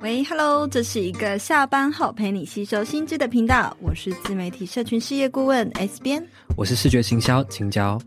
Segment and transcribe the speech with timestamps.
[0.00, 8.00] 喂，Hello，这是一个下班后陪你吸收新知的频道，我是自媒体社群事业顾问 S 编，我是视觉行销青椒。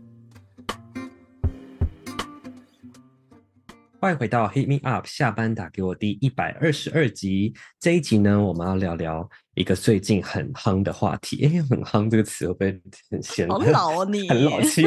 [3.98, 7.54] 欢迎回到 Hit Me Up 下班打给我第一百二十二集。
[7.80, 11.46] 这一集呢，我们要聊聊一个最近很夯的话题。
[11.46, 14.28] 哎，很夯这个词会不会很显好老啊你？
[14.28, 14.86] 很老气。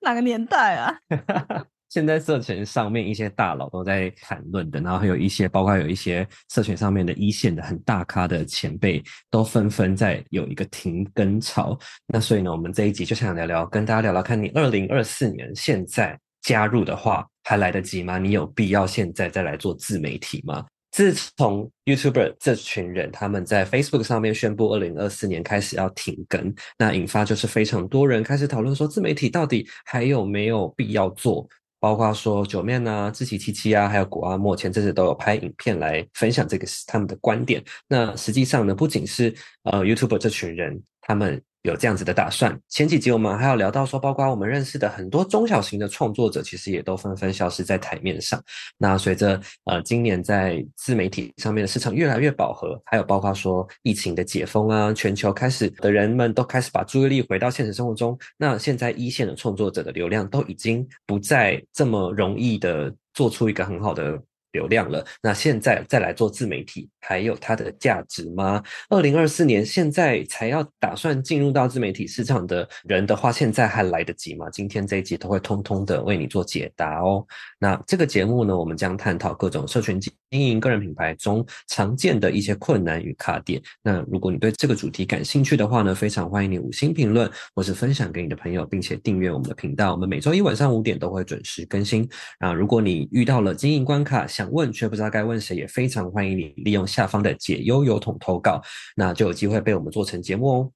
[0.00, 0.94] 哪个年代啊？
[1.90, 9.00] 现在社群上面一些大佬都在谈论的，然后还有一些，包括有一些社群上面的一线的很大咖的前辈，
[9.30, 11.78] 都纷纷在有一个停更潮。
[12.08, 18.18] 那所以呢，我们这一集就想聊聊，跟大家聊聊看你二零二四年现在加入的话还来得及吗？
[18.18, 20.66] 你有必要现在再来做自媒体吗？
[20.94, 31.44] 自从 YouTuber 这群人他们在 Facebook 上面宣布二零二四年开始要停更，那引发就是非常多人开始讨论说，自媒体到底还有没有必要做？
[31.80, 37.60] 包括说九面啊、志祺七七啊，还有谷阿莫，前阵子都有拍影片来分享这个他们的观点。
[37.88, 41.42] 那实际上呢，不仅是呃 YouTuber 这群人，他们。
[41.64, 42.58] 有这样子的打算。
[42.68, 48.42] 前几集我们还有聊到说，包括我们认识的很多中小型的创作者，其实也都纷纷消失在台面上。
[48.76, 58.18] 那随着呃今年在自媒体上面的市场越来越饱和，还有包括说疫情的解封啊，全球开始的人们都开始把注意力回到现实生活中。
[58.36, 64.20] 那现在一线的创作者的流量都已经不再这么容易的做出一个很好的。
[64.54, 68.62] 流量了，那现在再来做自媒体，还有它的价值吗？
[68.88, 74.48] 二零二四年现在才要打算进入到自媒体市场的人的话，现在还来得及吗？
[74.50, 77.26] 今天这一集都会通通的为你做解答哦。
[77.58, 83.60] 那这个节目呢，我们将探讨各种社群经营个人品牌中常见的一些困难与卡点。
[83.82, 89.92] 那如果你对这个主题感兴趣的话呢，非常欢迎你五星评论或是分享给你的朋友，并且订阅我们的频道。
[89.92, 92.08] 我们每周一晚上五点都会准时更新。
[92.38, 98.62] 啊，如果你遇到了经营关卡，想问却不知道该问谁，也非常欢迎你利用下方的解忧邮筒投稿，
[98.96, 100.70] 那就有机会被我们做成节目哦。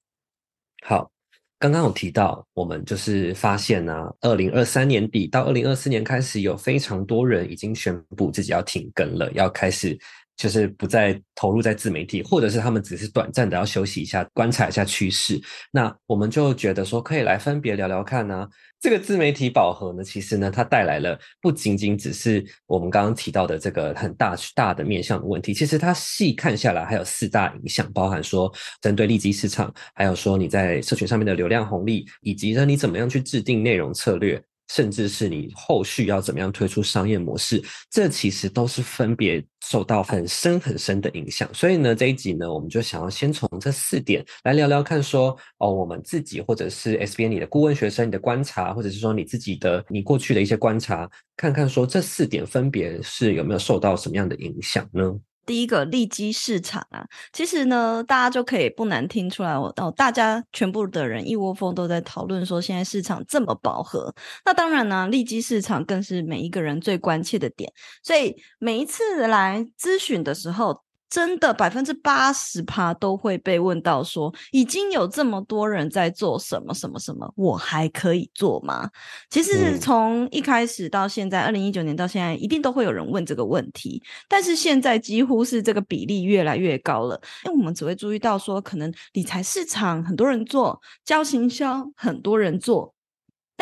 [0.85, 1.11] 好，
[1.59, 9.99] 刚刚有提到，我们就是发现呢、二零二三年底到二零二四年开始，有非常多人已经宣布自己要停更了，要开始。
[10.39, 15.37] 就是不再投入在自媒体，或者是他们只是短暂的要休息一下，观察一下趋势。
[15.73, 18.49] 那我们就觉得说，可以来分别聊聊看呢、
[18.81, 25.53] 这个自媒体饱和呢，其实呢，它带来了不仅仅只是我们刚刚提到的这个很大大的面向的问题。
[25.53, 34.41] 其实它细看下来，还有四大影响，包含说针对利基市场，还有说你在社群上面的流量红利，以及呢你怎么样去制定内容策略。
[34.69, 41.49] 甚至是你后续要怎么样推出商业模式，这其实都是分别受到很深很深的影响。
[41.53, 55.19] 所以呢，这一集呢，我们就想要先从这四点来聊聊看说，哦，我们自己或者是 SBN 你的顾问学生，你的观察，或者是说你自己的你过去的一些观察，看看说这四点分别是有没有受到什么样的影响呢？
[55.49, 64.15] 第一个利基市场啊，其实呢，大家就可以不难听出来，我哦，大家全部的人一窝蜂都在讨论说，现在市场这么饱和，
[64.45, 67.73] 那当然呢，利基市场更是每一个人最关切的点，
[68.03, 70.83] 所以每一次来咨询的时候。
[71.11, 78.91] 真的百分之八十趴都会被问到说，已经有这么多人在做什么什么什么，我还可以做吗？
[79.31, 84.03] 其实从一开始到现在，二零一九年到现在，一定都会有人问这个问题。
[84.29, 92.95] 但是现在几乎是这个比例越来越高了，因为我们只会注意到说，可能理财市场很多人做，教行销很多人做。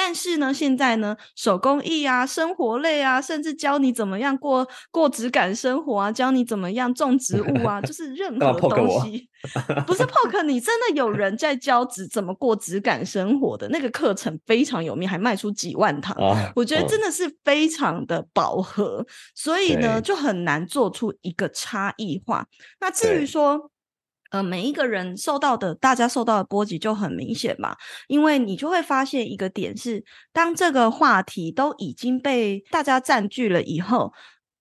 [0.06, 9.28] 但是呢，现在呢，手工艺啊、生活类啊，甚至教你怎么样过过质感生活啊，教你怎么样种植物啊，就是 任何东西，
[9.84, 16.16] 不是 poke 你，真的有人在教怎怎么过质感生活的那个课程非常有名，还卖出几万堂。
[16.18, 22.46] 啊、我觉得真的是非常的饱和，嗯、所以呢，就很难做出一个差异化。
[22.78, 23.72] 那至于说。
[24.30, 27.76] 呃，每一个人受到的，大家受到的波及就很明显嘛，
[28.08, 34.12] 因为你就会发现一个点是，当这个话题都已经被大家占据了以后，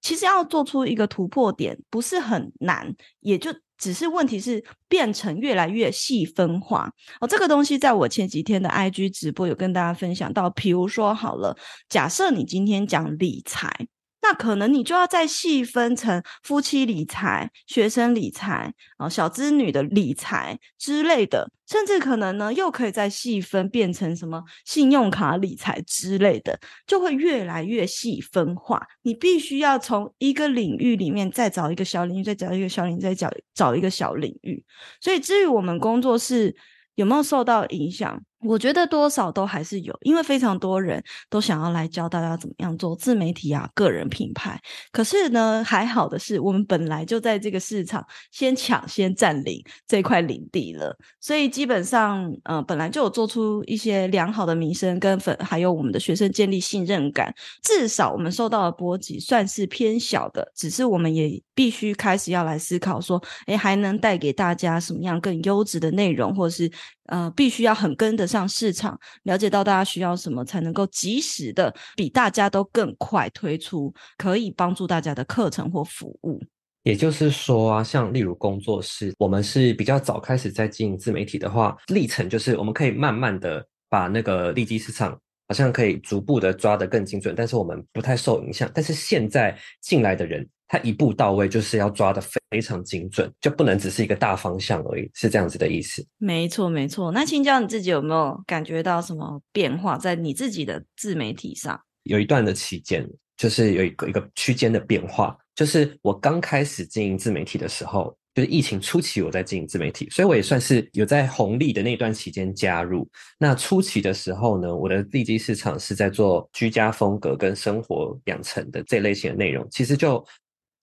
[0.01, 6.91] 其实要做出一个突破点不是很难，也就只是问题是变成越来越细分化。
[7.19, 11.57] 哦，这个东西在我前几天的 IG 直播有跟大家分享到，比如说好了，
[11.89, 13.87] 假设你今天讲理财。
[14.27, 28.81] 那可能你就要再细分成夫妻理财、学生理财啊、小资女的理财之类的，甚至可能呢又可以再细分变成什么信用卡理财之类的，就会越来越细分化。
[29.03, 34.63] 你必须要从一个领域里面再找一个小领域，再找一个小领域，再找找一个小领域。
[34.99, 36.55] 所以至于我们工作室
[36.95, 44.59] 有没有受到影响，我觉得多少都还是有，因为非常多人都想要来教大家怎么样做自媒体啊、个人品牌。
[44.91, 57.33] 可是呢，还好的是，我们本来就在这个市场先抢先占领这块领地了，所以基本上，呃，本来就有做出一些良好的名声，跟粉还有我们的学生建立信任感。
[57.63, 66.71] 至少我们受到的波及算是偏小的，只是我们也必须开始要来思考说，诶，还能带给大家什么样更优质的内容，或是。
[67.05, 76.41] 呃，必须要很跟得上市场，了解到大家需要什么，才能够及时的比大家都更快推出可以帮助大家的课程或服务。
[76.83, 85.19] 也就是说啊，像例如工作室，我们是比较早开始在经营自媒体的话，历程就是我们可以慢慢的把那个利基市场。
[85.47, 88.67] 好像可以逐步的抓得更精准，但是我们不太受影响。
[88.73, 96.05] 但是现在进来的人，他一步到位，就是要抓得非常精准，就不能只是一个大方向而已，是这样子的意思。
[96.17, 97.11] 没错，没错。
[97.11, 101.79] 那青椒你自己有没有感觉到什么变化在你自己的自媒体上？
[102.03, 103.07] 有一段的期间，
[103.37, 108.17] 就是有一个一个区间的变化，就是我刚开始经营自媒体的时候。
[108.35, 113.09] 就是疫情初期，我在经营自媒体，所以我也算是有在红利的那段期间加入。
[113.39, 120.21] 那初期的时候呢，我的利基市场是在做居家风格跟生活养成的这类型的内容，其实就。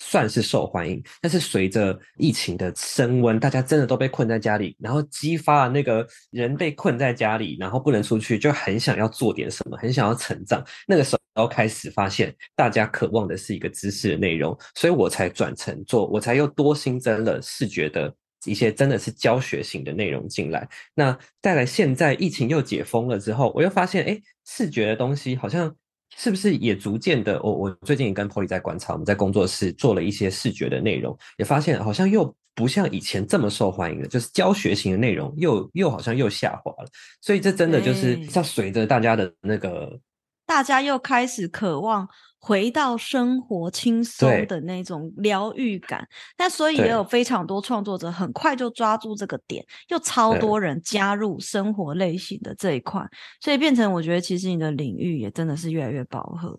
[0.04, 10.62] 算是受欢迎，但是随着疫情的升温，大家真的都被困在家里，然后激发了那个人被困在家里，然后不能出去，就很想要做点什么，很想要成长。
[10.88, 18.12] 那个时候开始发现，大家渴望的是一个知识的内容，所以我才转成做，我才又多新增了视觉的
[18.44, 20.68] 一些真的是教学型的内容进来。
[20.94, 25.72] 那带来现在疫情又解封了之后，我又发现，哎，视觉的东西好像。
[26.16, 27.40] 是不是也逐渐的？
[27.42, 36.88] 我我最近也跟 Polly 在观察，我们在工作室做了一些视觉的内容，也发现好像又不像以前这么受欢迎了，就是教学型的内容又又好像又下滑了。
[37.20, 39.98] 所以这真的就是要随着大家的那个，
[40.46, 42.08] 大家又开始渴望。
[42.44, 46.04] 回到生活轻松的那种疗愈感，
[46.36, 53.00] 那所以也有非常多创作者很快就抓住这个点，又超多人加入生活类型的这一块，
[53.40, 56.58] 所以变成我觉得其实你的领域也真的是越来越饱和。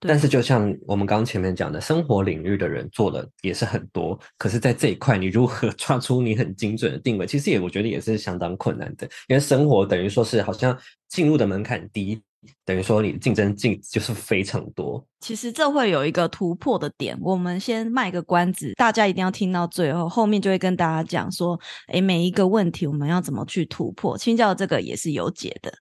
[0.00, 10.76] 但是就像我们刚刚前面讲的，生活领域的人做的也是很多，可是在这一块你如何 抓出你很精准的定位，其实也我觉得也是相当困难的，因为生活等于说是好像
[11.06, 12.20] 进入的门槛低。
[12.64, 15.04] 等于说，你竞争竞就是非常多。
[15.20, 21.58] 其实这会有一个突破的点，我们先卖个关子，大家一定要听到最后，后面就会跟大家讲说，
[21.88, 24.16] 诶，每一个问题我们要怎么去突破。
[24.16, 25.72] 青教这个也是有解的。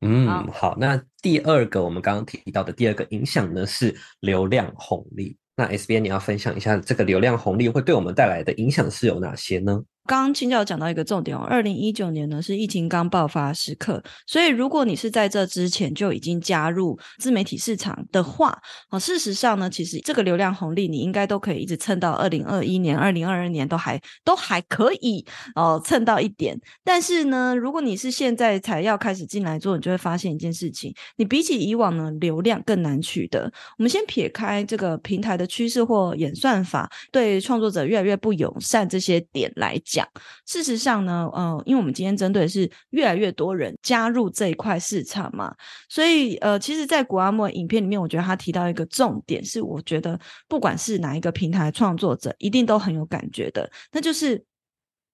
[0.00, 5.36] 嗯，好，好，那第二个我们刚刚提到的第二个影响呢，是流量红利。
[5.56, 9.82] 那 S 编你要分享一下这个流量红利会对我们带来的影响是有哪些呢？
[10.06, 18.54] 刚刚青椒讲到一个重点哦，二零一九年呢是疫情刚爆发时刻，所以如果你是在这之前就已经加入自媒体市场的话，
[18.90, 25.24] 哦，事实上呢，其实这个流量红利你应该都可以一直蹭到二零二一年、二零二二年都还都还可以
[25.54, 26.54] 哦，蹭到一点。
[26.84, 33.50] 但是呢，如果你是现在才要开始进来做，你就会发现一件事情，你比起以往呢，流量更难取得。
[33.78, 39.80] 我们先撇开这个平台的趋势或演算法对创作者越来越不友善这些点来。
[39.94, 40.08] 讲，
[40.46, 45.54] 事实上呢，呃，因为我们今天针对的是越来越多人加入这一块市场嘛，
[45.88, 54.44] 所以呃，其实，在古阿莫影片里面，我觉得他提到一个重点，是我觉得不管是哪一个平台创作者，一定都很有感觉的，那就是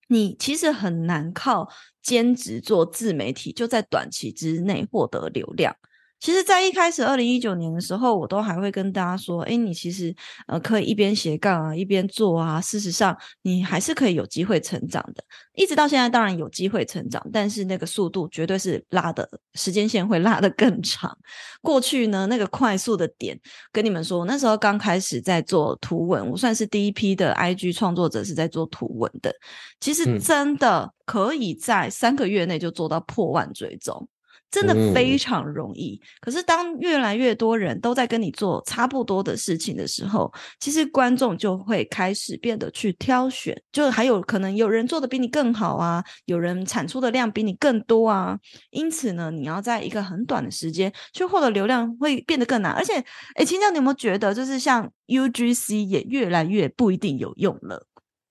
[0.08, 1.68] 你其实很难靠
[2.02, 5.76] 兼职做自媒体，就在短期之内获得流量。
[6.20, 10.14] 其实，在一开始二零一九年的时候，我都还会跟大家说：“哎，你其实
[10.46, 12.60] 呃可以一边斜杠啊，一边做啊。
[12.60, 15.24] 事实上，你还是可以有机会成长的。
[15.54, 21.16] 一直到现在，当然有机会成长，但是那个速度绝对是拉的时间线会拉得更长。
[21.62, 23.40] 过去呢，那个快速的点，
[23.72, 29.34] 跟你们说，那时候刚开始在做图文，我算是第一批的 IG 创作者是在做图文的。
[29.80, 34.06] 其实真的可以在三个月内就做到破万追踪。”
[34.50, 48.36] 真的非常容易，嗯，可是当越来越多人都在跟你做差不多的事情的时候，其实观众就会开始变得去挑选，就还有可能有人做的比你更好啊，有人产出的量比你更多啊，
[48.70, 52.94] 因此呢，你要在一个很短的时间去获得流量会变得更难，而且，
[53.36, 57.86] 诶，青酱，你有没有觉得，就是像 UGC 也越来越不一定有用了？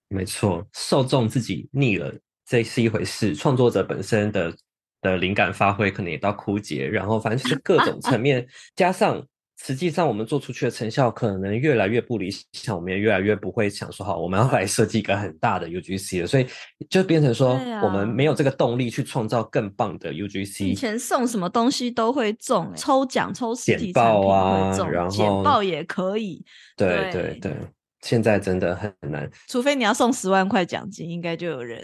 [0.09, 2.13] 没错，受众自己腻了，
[2.45, 4.53] 这是一回事，创作者本身的。
[5.01, 9.25] 的灵感发挥可能也到枯竭，然后反正就是各种层面，加上
[9.61, 16.47] 实际上我们做出去的成效可能越来越不理想，我们也越来越不会想说好，我们要来设计一个很大的 UGC 了，所以
[16.89, 20.65] 就变成说我们没有这个动力去创造更棒的 UGC。
[20.65, 26.41] 以前送什么东西都会中、欸，抽奖抽实体简报啊，然后简报也可以。
[26.77, 27.53] 对对对，
[28.01, 31.83] 现在真的很难，除非你要送十万块奖金，应该就有人。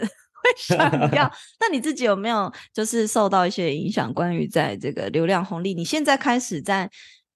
[0.57, 0.77] 想
[1.13, 1.31] 要？
[1.59, 4.13] 那你自己有没有就是受到一些影响？
[4.13, 6.89] 关于在这个流量红利，你现在开始在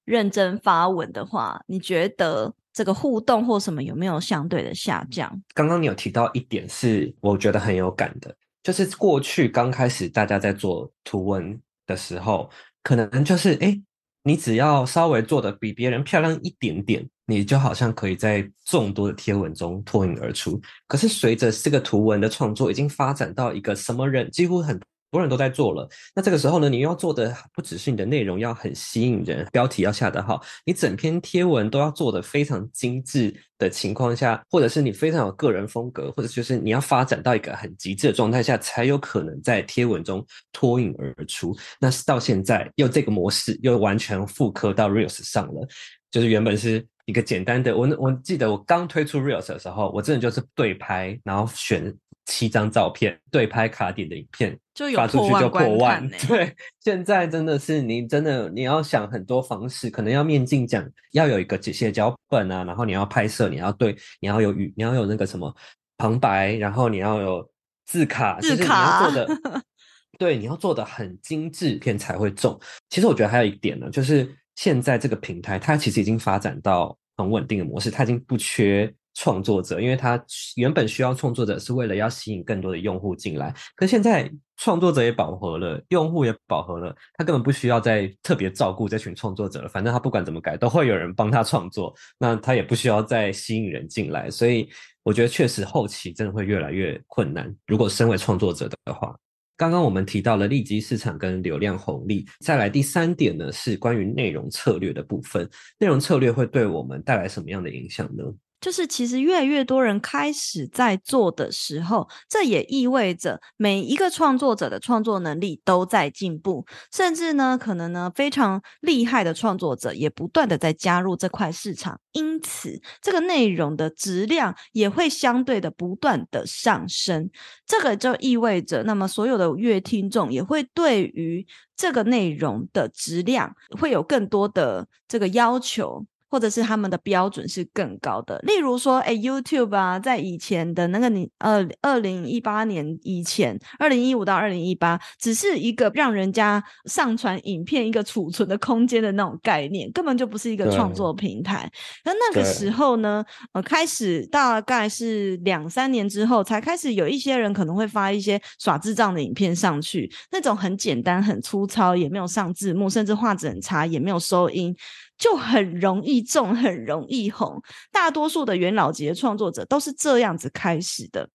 [0.05, 5.41] 认真发文的话，你觉得这个互动或什么有没有相对的下降？
[5.53, 12.49] 刚刚你有提到一点是我觉得很有感的，就是过去刚开始大家在做图文的时候，
[12.83, 13.67] 可能就是哎。
[13.67, 13.83] 诶
[14.21, 20.59] 你只要稍微做的比别人漂亮一点点，你就好像可以在众多的贴文中脱颖而出。
[20.88, 24.79] 可是随着这个图文的创作已经发展到一个什么人几乎很。
[25.12, 41.57] 多人都在做了，那这个时候呢，你要做的不只是你的内容要很吸引人，标题要下得好，你整篇贴文都要做得非常精致的情况下，或者是你非常有个人风格，或者就是你要发展到一个很极致的状态下，才有可能在贴文中脱颖而出。
[41.81, 45.67] 那是到现在又这个模式又完全复刻到 Reels 上了，
[46.12, 51.93] 就是原本是一个简单的，我我记得我刚推出 Reels 的时候，我真的就是对拍，然后选。
[52.25, 56.07] 七张照片对拍卡点的影片，就发出去就破万。
[56.29, 65.51] 对，现在真的是你真的你要想很多方式，可能要面镜讲，要有一个写脚本啊，然后你要拍摄，你要对，你要有语，你要有那个什么
[65.97, 67.49] 旁白，然后你要有
[67.87, 69.63] 字卡，字卡，就是你要做的，
[70.19, 72.59] 对，你要做的很精致，片才会中。
[72.91, 78.93] 其实我觉得还有一点呢，就是现在这个平台它其实已经发展到很稳定的模式，它已经不缺。
[79.15, 80.23] 创作者，因为它
[80.55, 89.67] 原本需要创作者是为了要吸引更多的用户进来，可现在创作者也饱和了，用户也饱和了，他根本不需要再特别照顾这群创作者了。
[89.67, 94.31] 反正他不管怎么改，都会有人帮他创作，那他也不需要再吸引人进来。
[94.31, 94.69] 所以
[95.03, 97.53] 我觉得确实后期真的会越来越困难。
[97.67, 99.13] 如果身为创作者的话，
[99.59, 105.49] 刚刚我们提到了利基市场跟流量红利，再来第三点呢，是关于内容策略的部分。
[105.77, 108.23] 内容策略会对我们带来什么样的影响呢？
[108.61, 127.29] 就是其实越来越多人开始在做的时候，这也意味着每一个创作者的创作能力都在进步，甚至呢，可能呢非常厉害的创作者也不断的在加入这块市场，因此这个内容的质量也会相对的不断的上升。
[127.65, 131.45] 这个就意味着，那么所有的阅听众也会对于
[131.77, 136.05] 这个内容的质量会有更多的这个要求。
[136.29, 151.69] 或者是他们的标准是更高的，例如说，哎，YouTube 啊，在以前的那个你，呃，二零一八年以前，二零一五到二零一八，只是一个让人家上传影片一个储存的空间的那种概念，根本就不是一个创作平台。
[152.05, 164.75] 那那个时候呢，呃，开始大概是两三年之后，才开始有一些人可能会发一些耍智障的影片上去，那种很简单、很粗糙，也没有上字幕，甚至画质很差，也没有收音。
[165.19, 167.61] 就很容易中，很容易红。
[167.91, 171.29] 大多数的元老级的创作者都是这样子开始的。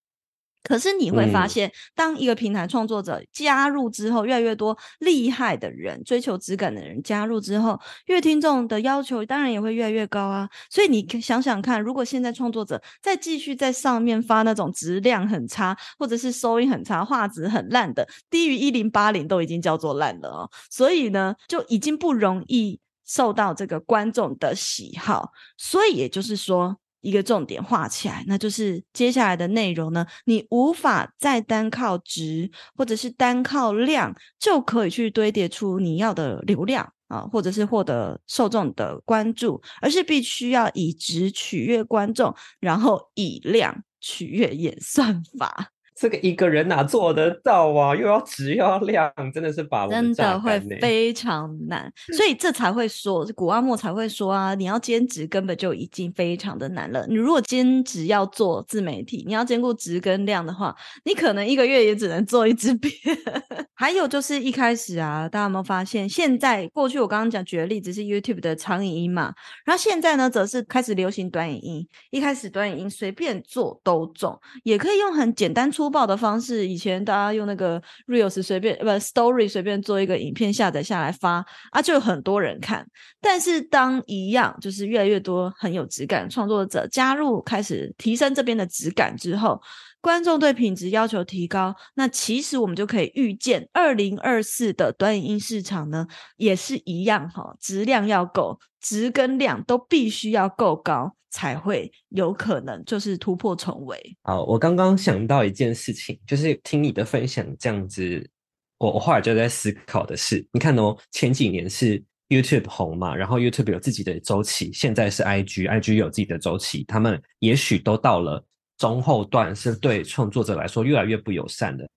[0.66, 10.48] 可是你会发现，当一个平台创作者加入之后，越来越多厉害的人、追求质感的人加入之后，乐听众的要求当然也会越来越高啊。
[10.70, 20.50] 所以你想想看，如果现在创作者再继续在上面发那种质量很差，或者是收音很差、画质很烂的，低于一零八零都已经叫做烂了哦。
[20.70, 22.80] 所以呢，就已经不容易。
[23.06, 45.73] 受到这个观众的喜好，所以也就是说，一个重点画起来，那就是接下来的内容呢，你无法再单靠值或者是单靠量就可以去堆叠出你要的流量啊，或者是获得受众的关注，而是必须要以值取悦观众，然后以量取悦演算法。
[45.94, 47.94] 这个一个人哪做得到啊？
[47.94, 57.06] 又要质又要量，真的是把我真的会非常难，所以这才会说古阿莫才会说啊，你要兼职根本就已经非常的难了。
[57.08, 60.74] 你如果兼职要做自媒体，你要兼顾质跟量的话，
[61.04, 62.92] 你可能一个月也只能做一支片。
[63.74, 66.08] 还有就是一开始啊，大家有没有发现？
[66.08, 69.32] 现在过去我刚刚讲举的例子是 YouTube 的长影音嘛，
[69.64, 71.86] 然后现在呢，则是开始流行短影音。
[72.10, 76.66] 一开始短影音随便做都中，也可以用很简单粗粗暴的方式。
[76.66, 82.86] 以前大家用那个 Reels 随便不 Story 随便做一个影片下载下来发啊，就有很多人看。
[83.20, 89.60] 但是当一样就是越来越多很有质感创作者加入，开始提升这边的质感之后。
[90.04, 96.06] 观众对品质要求提高，那其实我们就可以预见，二零二四的短影音市场呢，
[96.36, 103.98] 也是一样哈，质量要够，质跟量都必须要够高，才会有可能就是突破重围。
[104.24, 108.28] 好，我刚刚想到一件事情，就是听你的分享这样子，
[108.76, 118.44] 我我后来就在思考的是，你看哦，前几年是 YouTube 红嘛，然后 YouTube 有自己的周期，现在是 IG，IG 有自己的周期，他们也许都到了。
[118.92, 121.88] 中后段是对创作者来说越来越不友善的，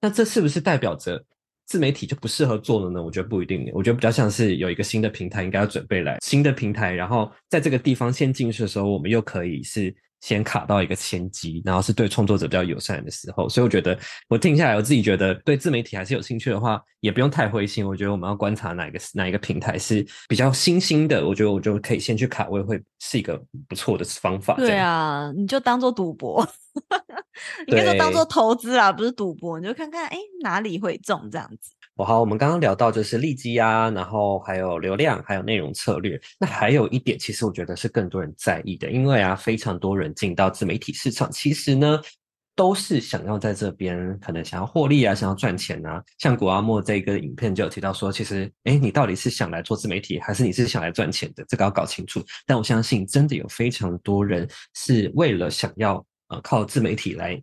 [0.00, 1.20] 那这是不是代表着
[1.66, 3.02] 自媒体就不适合做了呢？
[3.02, 9.94] 我觉得不一定，我觉得比较像是有一个新的平台应该要准备来新的平台，然后在这个地方先进去的时候，我们又可以是。
[10.20, 17.86] 先卡到一个前机，然后是对创作者比较友善的时候，所以我觉得我听下来，我自己觉得对自媒体还是有兴趣的话，也不用太灰心。
[17.86, 24.54] 我觉得我们要观察哪一个哪一个平台是比较新兴的，我觉得我就可以先去卡位，会是一个不错的方法。
[24.56, 26.46] 对啊，你就当做赌博，
[27.68, 31.70] 应该说当做投资啦，不是赌博，你就看看哎哪里会中这样子。
[31.96, 36.20] 我好，我们刚刚聊到就是利基啊，然后还有流量，还有内容策略。
[36.38, 41.98] 那还有一点，其实我觉得是更多人在意的，因为啊，非常多人进到自媒体市场，其实呢，
[42.54, 46.04] 都是想要在这边可能想要获利啊，想要赚钱啊。
[46.18, 51.42] 像古阿莫这个影片就有提到说，其实，诶，你到底是想来做自媒体，还是你是想来赚钱的？
[51.48, 52.22] 这个要搞清楚。
[52.44, 57.42] 但我相信，真的有非常多人是为了想要呃靠自媒体来。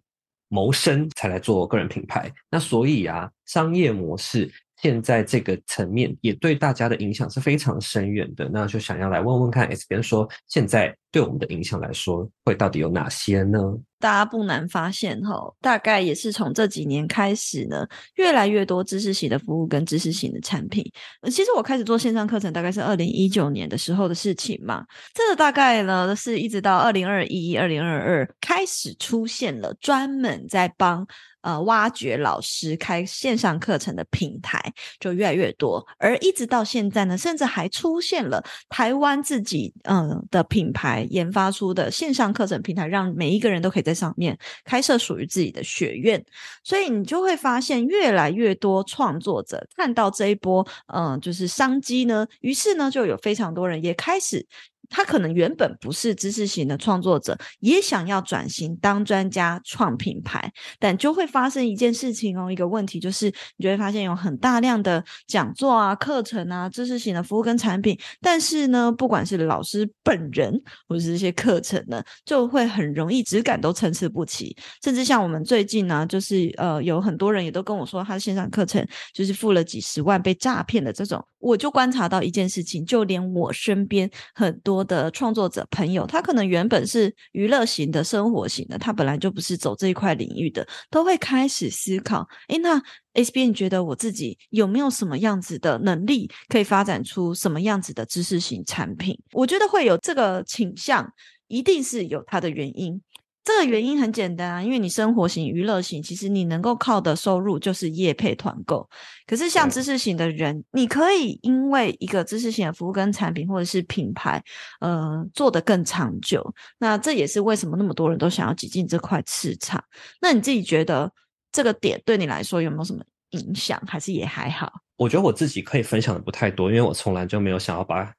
[0.53, 4.51] 谋生才来做个人品牌，那所以啊，商业模式
[4.83, 8.47] 现在这个层面也对大家的影响是非常深远的。
[8.53, 10.95] 那就想要来问问看，S 边说现在。
[11.13, 13.59] 对我们的影响来说，会到底有哪些呢？
[13.99, 20.83] 大家不难发现，哈，大概也是从这几年开始呢，越来越多知识型的服务跟知识型的产品。
[21.25, 24.83] 其实我开始做线上课程，大概是二零一九年的时候的事情嘛。
[25.13, 31.05] 这个大概呢，是一直到二零二一、二零二二开始出现了专门在帮
[31.43, 34.59] 呃挖掘老师开线上课程的平台，
[34.99, 35.85] 就越来越多。
[35.99, 41.07] 而一直到现在呢，甚至还出现了台湾自己嗯、的品牌。
[41.09, 46.23] 研发出的线上课程平台，让每一个人都可以在上面开设属于自己的学院，
[46.63, 54.47] 所以你就会发现越来越多创作者看到这一波，嗯，就是商机呢，于是呢，就有非常多人也开始。
[54.93, 63.25] 他可能原本不是知识型的创作者，也想要转型当专家创品牌，但就会发生一件事情哦，一个问题就是，
[63.57, 70.53] 你就会发现有很大量的讲座啊、课程啊、知识型的服务跟产品，但是呢，不管是老师本人
[70.87, 84.83] 或者是这些课程呢，就会很容易质感都参差不齐，甚至像我们最近呢，就是呃，有很多人也都跟我说，他线上课程就是付了几十万被诈骗的这种，我就观察到一件事情，就连我身边很多。
[84.83, 92.81] 的创作者朋友，他可能原本是娱乐型的、生活型的，他本来就不是走这一块领域的，都会开始思考：诶，那
[93.13, 99.17] S B，你觉得我自己有没有什么样子的能力，可以发展出什么样子的知识型产品？
[99.31, 101.09] 我觉得会有这个倾向，
[101.47, 103.01] 一定是有它的原因。
[103.43, 108.89] 这个原因很简单啊，因为你生活型、娱乐型，其实你能够靠的收入就是业配团购。
[109.27, 114.41] 可是像知识型的人，嗯、你可以因为一个知识型的服务跟产品或者是品牌，
[114.79, 116.53] 呃，做得更长久。
[116.77, 119.83] 那这也是为什么那么多人都想要挤进这块市场。
[120.21, 121.11] 那你自己觉得
[121.51, 124.71] 这个点对你来说有没有什么影响，还是也还好？
[124.95, 128.09] 我觉得我自己可以分享的不太多，因为我从来就没有想要把。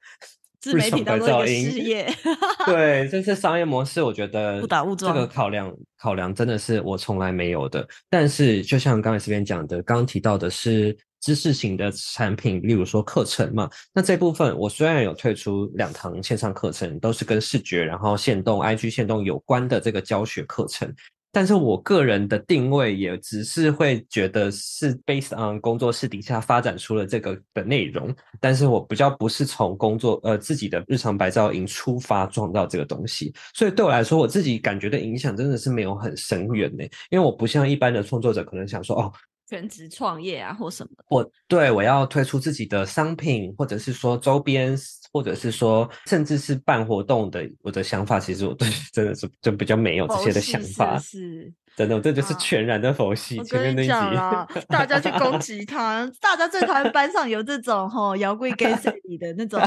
[0.64, 2.10] 自媒体当做一个事业
[2.64, 4.02] 对，这是商业模式。
[4.02, 7.86] 我觉得误打误撞，这个考量考量真的是我从来没有的。
[8.08, 13.68] 但是，就像刚才这边讲的，刚刚提到的是知识型的产品，例如说课程嘛。
[13.92, 20.90] 那这部分我虽然有推出两堂线上课程，都是跟视觉，然后线动、IG 线动有关的这个教学课程。
[21.34, 39.12] 但是我个人的定位也只是会觉得是 based on 工作室底下发展出了这个的内容，但是我比较不是从工作呃自己的日常白噪音出发创造这个东西，所以对我来说，我自己感觉的影响真的是没有很深远呢，因为我不像一般的创作者可能想说哦。
[39.46, 40.90] 全职创业啊，或什么？
[41.10, 44.74] 我对我要推出自己的商品，或者是说周边，
[45.14, 50.98] 或者是说甚至是办活动的，我的想法其实我对 真的是就比较没有这些的想法。
[50.98, 51.50] 是。
[51.76, 53.42] 真的，这就是全然的佛系。
[53.42, 53.92] 前面那一集，
[54.68, 59.60] 大家去攻击他，大家最讨厌班上有这种吼摇柜跟谁里的那种，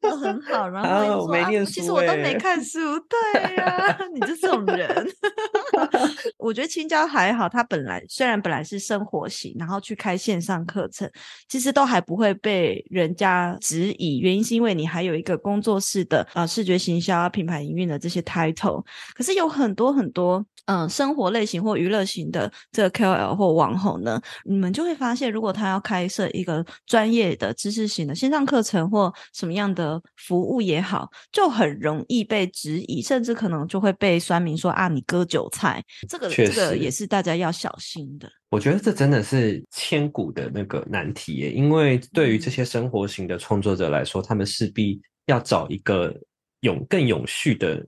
[0.00, 0.68] 都很好。
[0.68, 2.78] 然后我没念书，其实我都没 看书。
[3.00, 5.06] 对呀，你就这种人。
[6.38, 11.10] 我觉得青椒还好，他本来虽然本来是生活型，然后去开线上课程，
[11.48, 14.18] 其实都还不会被人家质疑。
[14.18, 18.82] 原因是因为你还有一个工作室的啊视觉行销、品牌营运的这些 title。
[19.14, 21.34] 可是有很多很多嗯生活。
[21.34, 35.82] 类型或娱乐型的这个 KOL 或网红呢，你们就会发现，如果他要开设一个专业的知识型的线上课程或什么样的服务也好，就很容易被质疑，甚至可能就会被酸民说啊，你割韭菜。
[36.08, 38.30] 这个这个也是大家要小心的。
[38.50, 46.14] 我觉得这真的是千古的那个难题耶，因为对于这些生活型的创作者来说，他们势必要找一个
[46.60, 47.84] 永更永续的。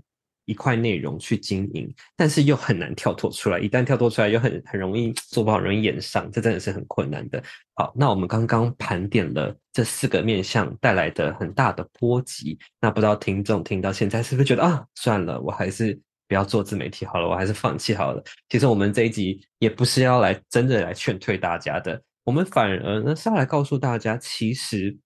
[0.47, 3.59] 一块内容去经营，但是又很难跳脱出来。
[3.59, 7.43] 一旦跳脱出来，又很很容易做不好，容易演上，这真的是很困难的。
[7.75, 12.59] 好，那我们刚刚盘点了这四个面向带来的很大的波及。
[12.81, 18.23] 那不知道听众听到现在是不是觉得啊，算了，我还是不要做自媒体好了，我还是放弃好了。
[18.49, 24.97] 其实我们这一集也不是要来真的来劝退大家的，我们反而呢是要来告诉大家，其实。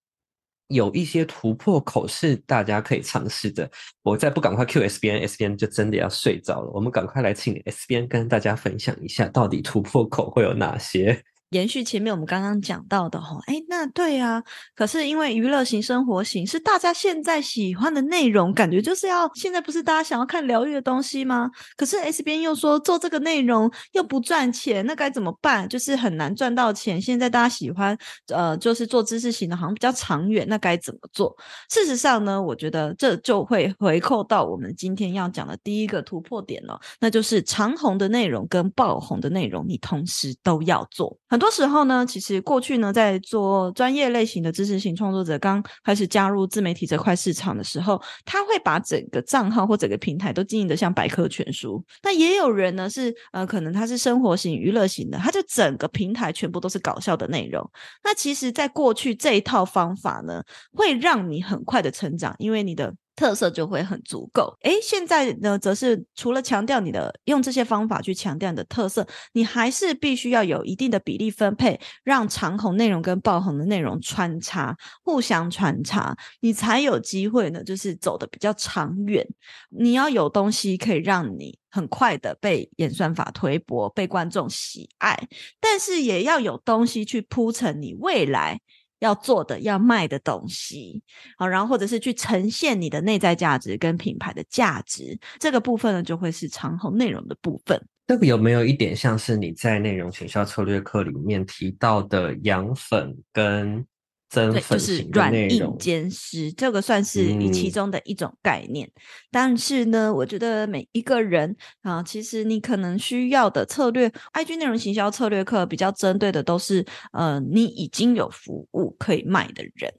[0.70, 3.70] 有一些突破口是大家可以尝试的。
[4.02, 6.70] 我再不赶快 Q S B N，S B N 就真的要睡着了。
[6.72, 11.22] 我们赶快来请 S B N 跟大家分享一下，到底突破口会有哪些。
[11.50, 14.40] 延续前面我们刚刚讲到的哈，哎，那对啊，
[14.76, 21.50] 可是因为娱乐型、生活型是大家现在喜欢的内容，感觉就是要现在不是大家想要看疗愈的东西吗？
[21.76, 25.68] 可是 S 编又说做这个内容又不赚钱，那该怎么办？
[25.68, 27.02] 就是很难赚到钱。
[27.02, 31.36] 现在大家喜欢呃，就是做知识型的，好像比较长远，那该怎么做？
[31.68, 41.18] 事实上呢，我觉得这就会回扣到我们今天要讲的第一个突破点了，那就是长红的内容跟爆红的内容，你同时都要做。
[41.40, 51.82] 多时候呢，其实过去呢，在做专业类型的知识型创作者刚开始加入自媒体这块市场的时候，他会把整个账号或整个平台都经营得像百科全书。
[52.02, 57.68] 那也有人呢是呃，可能他是生活型、娱乐型的，他就整个平台全部都是搞笑的内容。
[58.04, 62.94] 那其实，在过去这一套方法呢，会让你很快的成长，因为你的。
[63.16, 64.56] 特色就会很足够。
[64.62, 79.26] 诶，现在呢，则是除了强调你的用这些方法去强调你的特色，你还是必须要有一定的比例分配，让长红内容跟爆红的内容穿插，互相穿插，你才有机会呢，就是走得比较长远。
[79.68, 85.28] 你要有东西可以让你很快的被演算法推播，被观众喜爱，
[85.60, 88.60] 但是也要有东西去铺陈你未来。
[89.00, 91.02] 要做的、要卖的东西，
[91.36, 97.78] 好，然后或者是去呈现你的内在价值跟品牌的价值，这个部分呢，就会是长红内容的部分。
[98.06, 103.84] 这个有没有一点像是你在内容营销策略课里面提到的养粉跟？
[104.32, 108.86] 对，就是软硬兼施，这个算是其中的一种概念。
[108.86, 108.92] 嗯、
[109.30, 119.92] 但是呢，我觉得每一个人啊，其实你可能需要的策略，IG 内容行销策略课比较针对的都是呃，你已经有服务可以卖的人，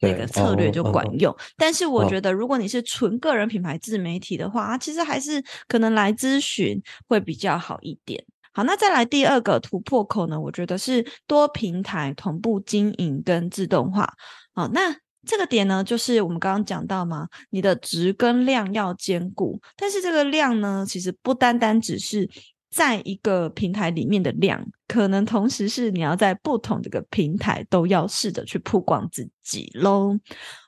[0.00, 1.32] 那个策略就管用。
[1.56, 8.24] 但是我觉得，如果你是纯个人品牌自媒体的话，哦、其实还是可能来咨询会比较好一点。
[8.52, 10.40] 好，那再来第二个突破口呢？
[10.40, 14.12] 我觉得是多平台同步经营跟自动化。
[14.52, 14.94] 好，那
[15.26, 19.60] 这个点呢，就是我们刚刚讲到嘛，你的值跟量要兼顾。
[19.76, 22.28] 但是这个量呢，其实不单单只是
[22.70, 30.18] 在一个平台里面的量，可能同时是你要在不同的个平台都要试着去曝光自己喽。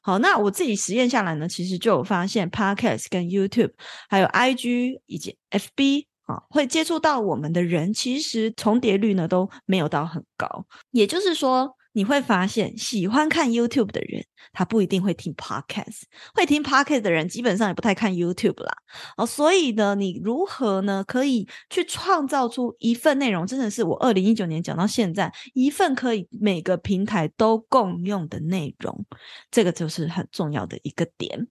[0.03, 3.73] 好，那我自己实验下来呢，其实就有发现，Podcast 跟 YouTube
[4.09, 6.07] 还有 IG 以及 FB。
[6.33, 10.65] 啊，会接触到我们的人，其实重叠率呢都没有到很高。
[10.91, 18.73] 也就是说，你会发现，喜欢看 YouTube 的人，他不一定会听 Podcast；会听 Podcast 的人，基本上也不太看 YouTube 啦。
[19.19, 29.05] 哦，所以呢，你如何呢，可以去创造出一份内容，真的是我二零一九年讲到现在，一份可以每个平台都共用的内容，
[29.51, 31.47] 这个就是很重要的一个点。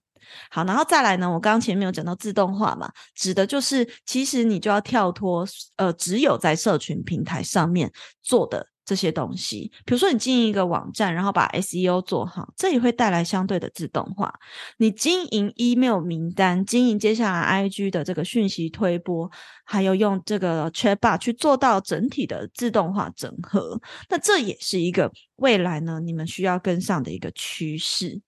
[0.49, 5.45] 好，然后再来呢，我刚刚前面有讲到自动化嘛，指的就是其实你就要跳脱，
[5.77, 7.91] 呃，只有在社群平台上面
[8.21, 9.71] 做的这些东西。
[9.85, 14.33] 比如说你经营一个网站，然后把 SEO 做好，这也会带来相对的自动化。
[14.77, 19.29] 你经营 email 名单，经营接下来 IG 的这个讯息推播，
[19.63, 28.21] 还有用这个 Chatbot 去做到整体的自动化整合，那这也是一个未来呢，你们需要跟上的一个趋势。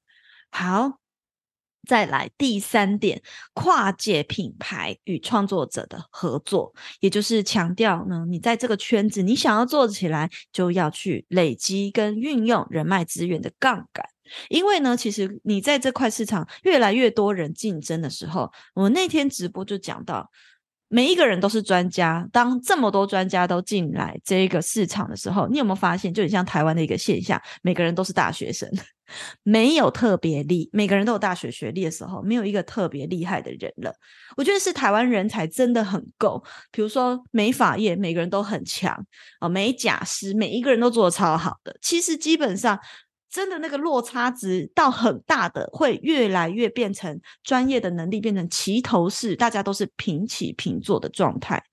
[0.50, 1.03] 好。
[1.88, 3.22] 再来第三点，
[3.54, 14.06] 跨界品牌与创作者的合作，也就是强调呢，你在这个圈子，你想要做起来，就要去累积跟运用人脉资源的杠杆。
[14.50, 20.32] 因为呢，其实你在这块市场越来越多人竞争的时候，我那天直播就讲到，
[20.88, 22.28] 每一个人都是专家。
[22.32, 28.69] 当这么多专家都进来这个市场的时候，你有没有发现，就很像台湾的一个现象，每个人都是大学生，
[29.43, 33.93] 没有特别厉，每个人都有大学学历的时候，没有一个特别厉害的人了。
[34.38, 36.43] 我觉得是台湾人才真的很够。
[36.72, 38.96] 比如说美发业，每个人都很强
[39.39, 41.76] 啊，美甲师每一个人都做得超好的。
[41.82, 42.80] 其实基本上。
[43.34, 51.63] 真的那个落差值到很大的，会越来越变成专业的能力变成齐头式，大家都是平起平坐的状态。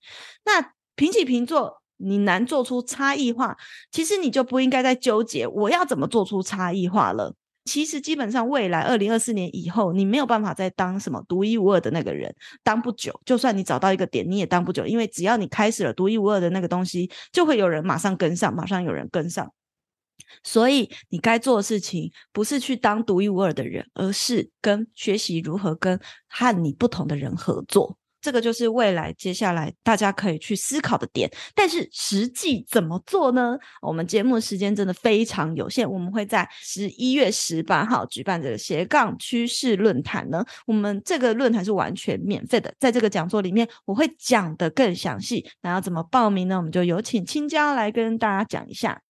[0.43, 3.55] 那平起平坐，你难做出差异化，
[3.91, 7.35] 其实你就不应该再纠结我要怎么做出差异化了。
[7.65, 13.21] 其实基本上未来二零二四年以后，你没有办法再当什么独一无二的那个人，当不久。
[13.23, 19.53] 就算你找到一个点，你也当不久，因为只要你开始了独一无二的那个东西，就会有人马上跟上，马上有人跟上。
[20.43, 27.97] 所以你该做的事情不是去当独一无二的人，而是跟学习如何跟和你不同的人合作。
[28.23, 31.27] 这个就是未来接下来大家可以去思考的点。
[31.55, 33.57] 但是实际怎么做呢？
[33.81, 40.45] 我们节目时间真的非常有限，我们会在十一月十八号举办这个斜杠趋势论坛呢。
[40.67, 45.43] 我们这个论坛是完全免费的，在这个讲座里面我会讲得更详细。
[45.63, 46.57] 那要怎么报名呢？
[46.57, 49.01] 我们就有请青椒来跟大家讲一下。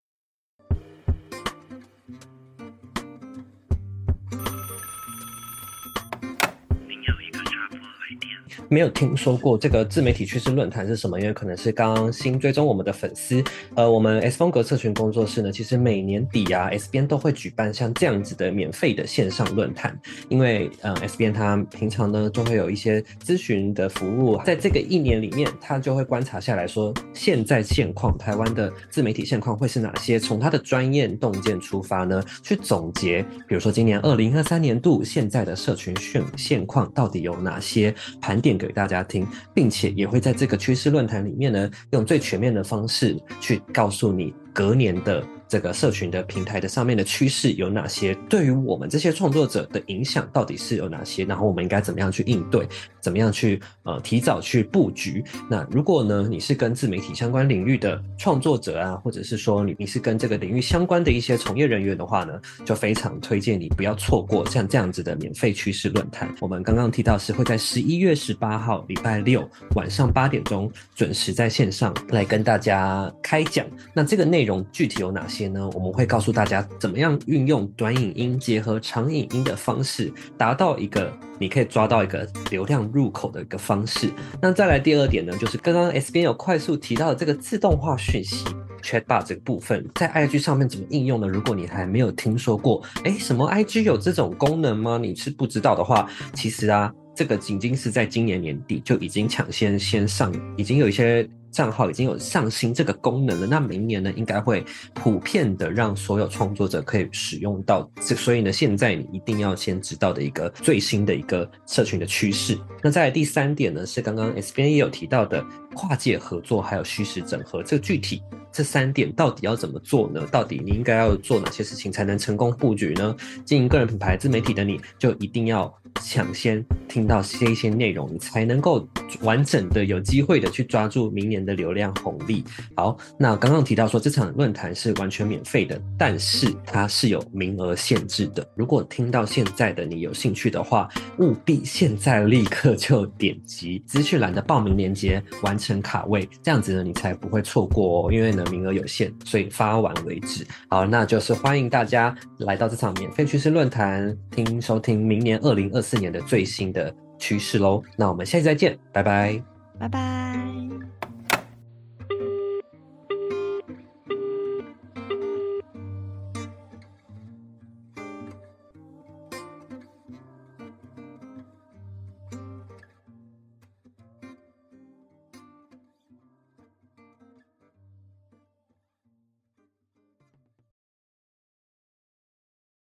[8.71, 11.19] 没有听说过这个自媒体趋势论坛是什么？
[11.19, 13.43] 因为可能是刚刚新追踪我们的粉丝。
[13.75, 19.93] 呃，我们 S 风格社群工作室呢，其实每年底啊，S 边都会举办像这样子的免费的线上论坛。
[20.29, 30.17] 因为呃，S 边他平常呢就会有一些咨询的服务，在这个一年里面，他就会观察下来说，现在现况台湾的自媒体现况会是哪些？
[30.17, 38.61] 从他的专业洞见出发呢，去总结，比如说今年二零二三年度现在的社群现现况到底有哪些盘点。
[38.67, 45.24] 给大家听，并且也会在这个趋势论坛里面呢，用最全面的方式去告诉你隔年的。
[45.51, 48.15] 这个社群的平台的上面的趋势有哪些？
[48.29, 51.25] 对于我们这些创作者的影响到底是有哪些？
[51.25, 52.65] 然后我们应该怎么样去应对？
[53.01, 55.21] 怎么样去呃提早去布局？
[55.49, 66.33] 那如果呢，你是跟自媒体相关领域的创作者啊，或者是说你你是跟这个领域相关的一些从业人员的话呢，就非常推荐你不要错过像这样子的免费趋势论坛。
[66.39, 73.65] 我们刚刚提到是会在十一月十八号礼拜六晚上八点钟准时在线上来跟大家开讲。
[73.93, 75.40] 那这个内容具体有哪些？
[75.47, 84.10] 呢，我们会告诉大家怎么样运用短影音结合长影音的方式，达到一个你可以抓到一个流量入口的一个方式。
[84.41, 88.43] 那再来第二点呢，就是刚刚 S 编有快速提到的这个自动化讯息
[88.82, 91.27] Chatbot 这个部分，在 IG 上面怎么应用呢？
[91.27, 94.97] 如果你还没有听说过，诶，什么 IG 有这种功能吗？
[95.01, 101.27] 你是不知道的话，其实啊，这个仅仅是在今年年底就已经抢先先上，已经有一些。
[101.51, 107.89] 账号已经有上新这个功能了，那明年呢，应该会普遍的让所有创作者可以使用到。
[108.01, 112.57] 这所以呢，现在你一定要先知道的一个最新的一个社群的趋势。
[112.81, 115.43] 那再来第三点呢，是刚刚 S 编也有提到的
[115.75, 117.61] 跨界合作还有虚实整合。
[117.61, 120.25] 这具体这三点到底要怎么做呢？
[120.31, 123.15] 到底你应该要做哪些事情才能成功布局呢？
[123.45, 128.85] 经营个人品牌自媒体的你就一定要抢先听到这些内容，你才能够
[129.21, 132.43] 完整的有机会的去抓住明年的流量红利。
[132.75, 138.47] 好，那刚刚提到说这场论坛是完全免费的，但是它是有名额限制的。
[138.56, 148.12] 如果听到现在的你有兴趣的话，务必现在立刻就点击资讯栏的报名链接，完成卡位，这样子呢，你才不会错过哦。
[148.12, 150.45] 因为呢，名额有限，所以发完为止。
[150.69, 157.82] 好，那就是欢迎大家来到这场免费趋势论坛，听收听明年二零二四年的最新的趋势喽。
[157.97, 159.41] 那我们下期再见，拜拜，
[159.80, 160.90] 拜拜。